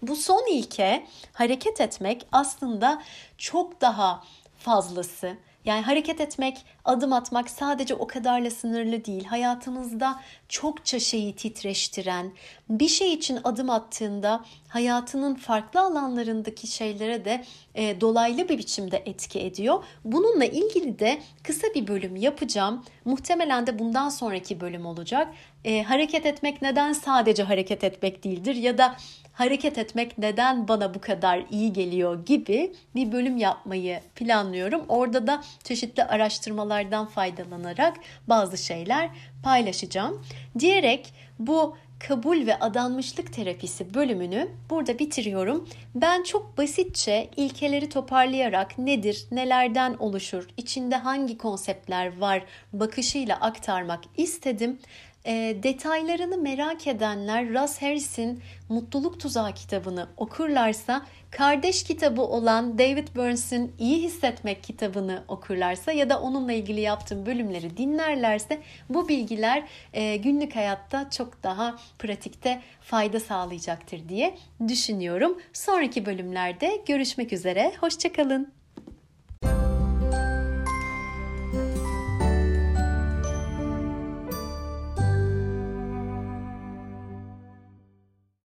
Bu 0.02 0.16
son 0.16 0.52
ilke 0.52 1.06
hareket 1.32 1.80
etmek 1.80 2.26
aslında 2.32 3.02
çok 3.38 3.80
daha 3.80 4.24
fazlası. 4.58 5.36
Yani 5.64 5.82
hareket 5.82 6.20
etmek, 6.20 6.64
adım 6.84 7.12
atmak 7.12 7.50
sadece 7.50 7.94
o 7.94 8.06
kadarla 8.06 8.50
sınırlı 8.50 9.04
değil. 9.04 9.24
Hayatımızda 9.24 10.20
çokça 10.48 11.00
şeyi 11.00 11.36
titreştiren, 11.36 12.32
bir 12.70 12.88
şey 12.88 13.14
için 13.14 13.38
adım 13.44 13.70
attığında 13.70 14.44
hayatının 14.68 15.34
farklı 15.34 15.80
alanlarındaki 15.80 16.66
şeylere 16.66 17.24
de 17.24 17.44
e, 17.74 18.00
dolaylı 18.00 18.48
bir 18.48 18.58
biçimde 18.58 19.02
etki 19.06 19.40
ediyor. 19.40 19.84
Bununla 20.04 20.44
ilgili 20.44 20.98
de 20.98 21.22
kısa 21.42 21.66
bir 21.74 21.86
bölüm 21.86 22.16
yapacağım. 22.16 22.84
Muhtemelen 23.04 23.66
de 23.66 23.78
bundan 23.78 24.08
sonraki 24.08 24.60
bölüm 24.60 24.86
olacak. 24.86 25.28
E, 25.64 25.82
hareket 25.82 26.26
etmek 26.26 26.62
neden 26.62 26.92
sadece 26.92 27.42
hareket 27.42 27.84
etmek 27.84 28.24
değildir 28.24 28.54
ya 28.54 28.78
da 28.78 28.96
hareket 29.32 29.78
etmek 29.78 30.18
neden 30.18 30.68
bana 30.68 30.94
bu 30.94 31.00
kadar 31.00 31.42
iyi 31.50 31.72
geliyor 31.72 32.26
gibi 32.26 32.72
bir 32.94 33.12
bölüm 33.12 33.36
yapmayı 33.36 34.00
planlıyorum. 34.14 34.84
Orada 34.88 35.26
da 35.26 35.42
çeşitli 35.64 36.04
araştırmalardan 36.04 37.06
faydalanarak 37.06 37.96
bazı 38.28 38.58
şeyler 38.58 39.10
paylaşacağım. 39.42 40.26
Diyerek 40.58 41.12
bu 41.38 41.76
kabul 42.08 42.46
ve 42.46 42.58
adanmışlık 42.58 43.32
terapisi 43.32 43.94
bölümünü 43.94 44.48
burada 44.70 44.98
bitiriyorum. 44.98 45.68
Ben 45.94 46.22
çok 46.22 46.58
basitçe 46.58 47.30
ilkeleri 47.36 47.88
toparlayarak 47.88 48.78
nedir, 48.78 49.26
nelerden 49.30 49.96
oluşur, 49.98 50.48
içinde 50.56 50.96
hangi 50.96 51.38
konseptler 51.38 52.18
var 52.18 52.42
bakışıyla 52.72 53.36
aktarmak 53.36 54.00
istedim. 54.16 54.78
E, 55.26 55.56
detaylarını 55.62 56.38
merak 56.38 56.86
edenler 56.86 57.48
Russ 57.48 57.82
Harris'in 57.82 58.42
Mutluluk 58.68 59.20
Tuzağı 59.20 59.54
kitabını 59.54 60.08
okurlarsa, 60.16 61.06
kardeş 61.30 61.84
kitabı 61.84 62.22
olan 62.22 62.78
David 62.78 63.08
Burns'in 63.16 63.74
İyi 63.78 64.02
Hissetmek 64.02 64.62
kitabını 64.62 65.24
okurlarsa 65.28 65.92
ya 65.92 66.10
da 66.10 66.20
onunla 66.20 66.52
ilgili 66.52 66.80
yaptığım 66.80 67.26
bölümleri 67.26 67.76
dinlerlerse 67.76 68.60
bu 68.88 69.08
bilgiler 69.08 69.68
e, 69.92 70.16
günlük 70.16 70.56
hayatta 70.56 71.10
çok 71.10 71.42
daha 71.42 71.76
pratikte 71.98 72.60
fayda 72.80 73.20
sağlayacaktır 73.20 74.08
diye 74.08 74.38
düşünüyorum. 74.68 75.38
Sonraki 75.52 76.06
bölümlerde 76.06 76.82
görüşmek 76.86 77.32
üzere, 77.32 77.72
hoşçakalın. 77.80 78.61